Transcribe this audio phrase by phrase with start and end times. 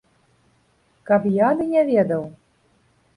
[1.09, 2.23] Каб я ды не ведаў?